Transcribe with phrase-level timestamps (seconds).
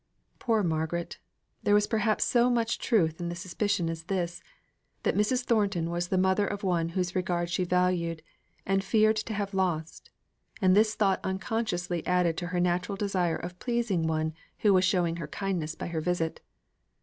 [0.39, 1.19] Poor Margaret!
[1.61, 4.41] there was perhaps so much truth in the suspicion as this;
[5.03, 5.43] that Mrs.
[5.43, 8.23] Thornton was the mother of one whose regard she valued,
[8.65, 10.09] and feared to have lost;
[10.59, 15.17] and this thought unconsciously added to her natural desire of pleasing one who was showing
[15.17, 16.41] her kindness by her visit.